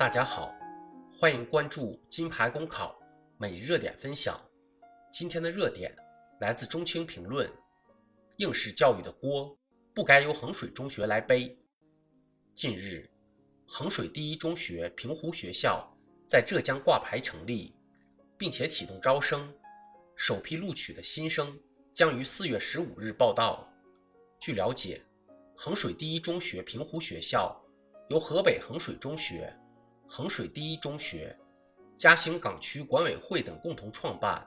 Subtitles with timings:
[0.00, 0.56] 大家好，
[1.12, 2.98] 欢迎关注金牌公考
[3.36, 4.40] 每日热点分享。
[5.12, 5.94] 今天的热点
[6.40, 7.46] 来自中青评论：
[8.38, 9.54] 应试教育的锅
[9.94, 11.54] 不该由衡水中学来背。
[12.54, 13.10] 近日，
[13.66, 15.86] 衡水第一中学平湖学校
[16.26, 17.74] 在浙江挂牌成立，
[18.38, 19.52] 并且启动招生，
[20.16, 21.60] 首批录取的新生
[21.92, 23.70] 将于四月十五日报到。
[24.40, 25.04] 据了解，
[25.54, 27.54] 衡水第一中学平湖学校
[28.08, 29.54] 由河北衡水中学。
[30.12, 31.38] 衡水第一中学、
[31.96, 34.44] 嘉兴港区管委会等共同创办，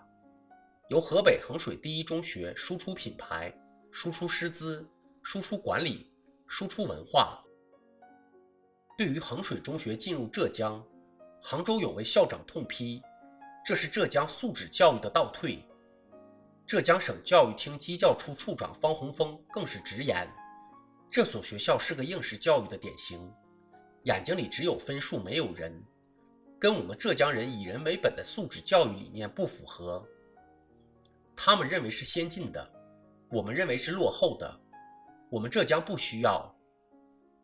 [0.90, 3.50] 由河北衡水第一中学输出品牌、
[3.90, 4.86] 输出师资、
[5.22, 6.12] 输出管理、
[6.48, 7.42] 输出文化。
[8.98, 10.86] 对于衡水中学进入浙江，
[11.42, 13.02] 杭州有位校长痛批，
[13.66, 15.66] 这是浙江素质教育的倒退。
[16.68, 20.30] 浙江省教育厅基教处处长方洪峰更是直言，
[21.10, 23.34] 这所学校是个应试教育的典型。
[24.04, 25.74] 眼睛里只有分数，没有人，
[26.60, 30.06] 跟我们浙江人以人为本的素质教育理念不符合。
[31.36, 32.72] 他们认为是先进的，
[33.30, 34.60] 我们认为是落后的。
[35.30, 36.54] 我们浙江不需要。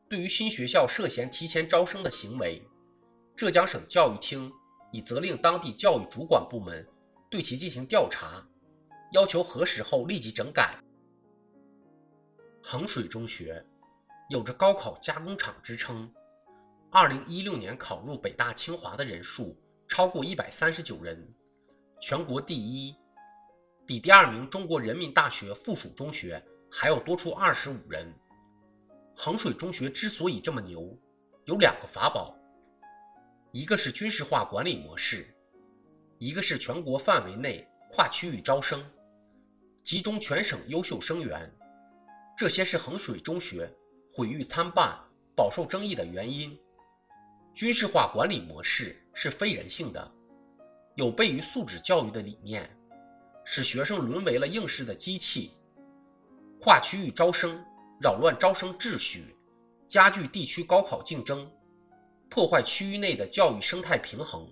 [0.10, 2.62] 对于新学校涉嫌提前招生的行为，
[3.38, 4.52] 浙江省教育厅
[4.92, 6.86] 已责令当地教育主管部门
[7.30, 8.46] 对其进行调查，
[9.14, 10.76] 要求核实后立即整改。
[12.62, 13.66] 衡水中学
[14.30, 16.12] 有着高考加工厂之称。
[16.92, 19.56] 二零一六年考入北大清华的人数
[19.88, 21.24] 超过一百三十九人，
[22.02, 22.96] 全国第一，
[23.86, 28.12] 比第二名中国人民大学附属中学还要多出二十五人。
[29.16, 30.98] 衡水中学之所以这么牛，
[31.46, 32.36] 有两个法宝，
[33.52, 35.32] 一个是军事化管理模式，
[36.18, 38.84] 一个是全国范围内跨区域招生，
[39.84, 41.56] 集中全省优秀生源。
[42.36, 43.72] 这些是衡水中学
[44.12, 44.98] 毁誉参半、
[45.36, 46.60] 饱受争议的原因。
[47.54, 50.12] 军事化管理模式是非人性的，
[50.96, 52.70] 有悖于素质教育的理念，
[53.44, 55.58] 使学生沦为了应试的机器。
[56.62, 57.62] 跨区域招生
[58.02, 59.36] 扰乱招生秩序，
[59.88, 61.50] 加剧地区高考竞争，
[62.30, 64.48] 破坏区域内的教育生态平衡。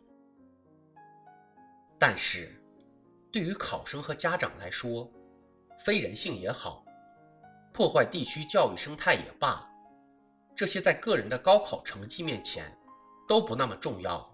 [2.00, 2.62] 但是，
[3.32, 5.10] 对于考生和家长来说，
[5.86, 6.86] 非人性也好，
[7.74, 9.66] 破坏地区教育生态也罢，
[10.56, 12.70] 这些在个人的高考成绩面前。
[13.28, 14.34] 都不那么重要。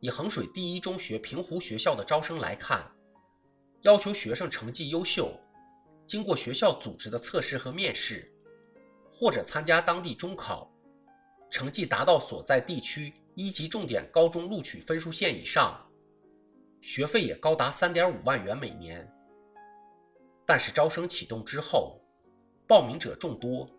[0.00, 2.90] 以衡水第一中学平湖学校的招生来看，
[3.82, 5.38] 要求学生成绩优秀，
[6.06, 8.32] 经过学校组织的测试和面试，
[9.12, 10.72] 或者参加当地中考，
[11.50, 15.80] 成绩达到所在地区一级重点高中录取分数线以上，
[16.80, 19.08] 学费也高达三点五万元每年。
[20.44, 22.00] 但是招生启动之后，
[22.66, 23.70] 报名者众多，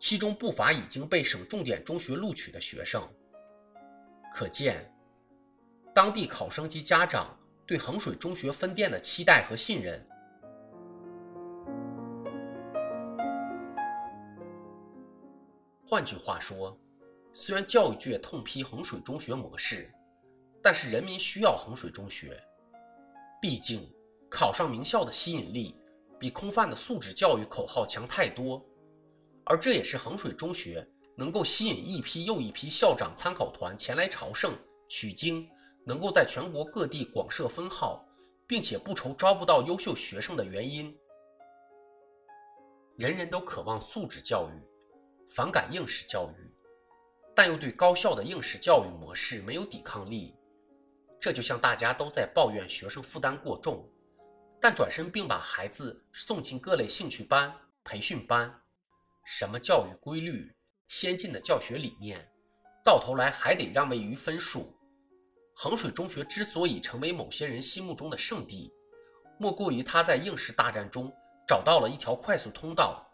[0.00, 3.08] 其中不乏已经被省重点中学录取的学生。
[4.34, 4.92] 可见，
[5.94, 10.04] 当地考生及家长对衡水中学分店的期待和信任。
[15.86, 16.76] 换句话说，
[17.32, 19.88] 虽然教育界痛批衡水中学模式，
[20.60, 22.36] 但是人民需要衡水中学。
[23.40, 23.88] 毕竟，
[24.28, 25.78] 考上名校的吸引力
[26.18, 28.60] 比空泛的素质教育口号强太多，
[29.44, 30.84] 而这也是衡水中学。
[31.16, 34.52] 能够吸引一批又一批校长参考团前来朝圣
[34.88, 35.48] 取经，
[35.84, 38.04] 能够在全国各地广设分号，
[38.46, 40.96] 并且不愁招不到优秀学生的原因。
[42.96, 44.52] 人人都渴望素质教育，
[45.30, 46.54] 反感应试教育，
[47.34, 50.34] 但又对高校的应试教育模式没有抵抗力。
[51.20, 53.88] 这就像大家都在抱怨学生负担过重，
[54.60, 57.52] 但转身并把孩子送进各类兴趣班、
[57.82, 58.62] 培训班，
[59.24, 60.54] 什么教育规律？
[60.88, 62.26] 先进的教学理念，
[62.84, 64.76] 到头来还得让位于分数。
[65.56, 68.72] 衡水中学之所以成为某些人心目中的圣地，
[69.38, 71.12] 莫过于他在应试大战中
[71.46, 73.06] 找到了一条快速通道，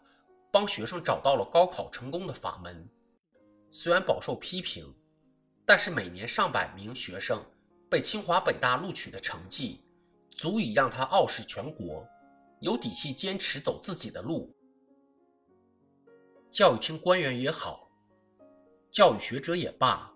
[0.51, 2.87] 帮学生找到了高考成功的法门。
[3.71, 4.93] 虽然饱受批评，
[5.65, 7.43] 但是每年上百名学生
[7.89, 9.85] 被清华北大录取的成绩，
[10.31, 12.05] 足以让他傲视全国，
[12.59, 14.53] 有底气坚持走自己的路。
[16.51, 17.89] 教育厅官员也好，
[18.91, 20.11] 教育学者也罢，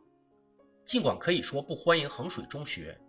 [0.84, 3.00] 尽管可以说不欢迎衡水中学，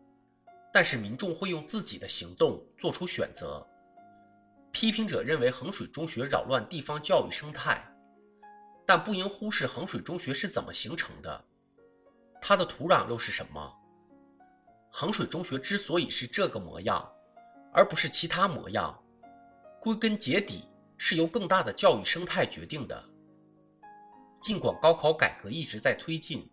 [0.72, 3.66] 但是民众会用自己的行动做出选择。
[4.70, 7.84] 批评者认为衡水中学扰乱地方教育生态，
[8.86, 11.44] 但不应忽视衡水中学是怎么形成的，
[12.40, 13.74] 它的土壤又是什么？
[14.92, 17.04] 衡水中学之所以是这个模样，
[17.72, 18.96] 而不是其他模样，
[19.80, 23.04] 归根结底是由更大的教育生态决定的。
[24.46, 26.48] 尽管高考改革一直在推进，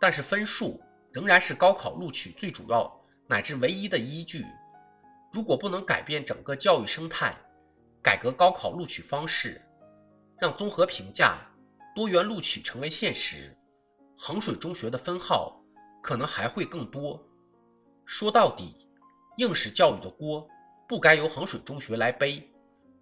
[0.00, 0.80] 但是分数
[1.12, 2.90] 仍然是高考录取最主要
[3.28, 4.42] 乃至唯一的依据。
[5.30, 7.36] 如果不能改变整个教育生态，
[8.02, 9.60] 改革高考录取方式，
[10.38, 11.36] 让综合评价、
[11.94, 13.54] 多元录取成为现实，
[14.16, 15.62] 衡水中学的分号
[16.02, 17.22] 可能还会更多。
[18.06, 18.88] 说到底，
[19.36, 20.48] 应试教育的锅
[20.88, 22.50] 不该由衡水中学来背，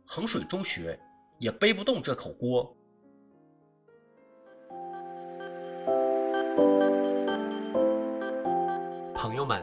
[0.04, 0.98] 衡水中学
[1.38, 2.74] 也背不动这口锅。
[9.18, 9.60] 朋友们，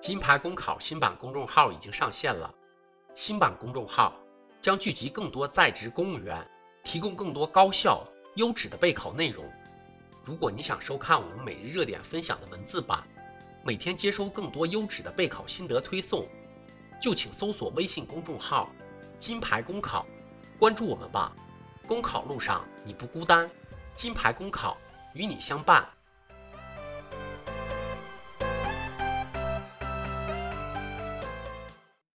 [0.00, 2.52] 金牌公考新版公众号已经上线了，
[3.14, 4.16] 新版公众号
[4.60, 6.44] 将聚集更多在职公务员，
[6.82, 8.04] 提供更多高效
[8.34, 9.48] 优质的备考内容。
[10.24, 13.06] 如果你想收看我们每日热点分享的文字版，
[13.64, 16.26] 每天接收更多优质的备考心得推送，
[17.00, 18.70] 就请搜索微信公众号
[19.16, 20.04] “金牌公考”，
[20.58, 21.32] 关注我们吧。
[21.86, 23.48] 公考路上你不孤单，
[23.94, 24.76] 金牌公考
[25.14, 25.88] 与你相伴。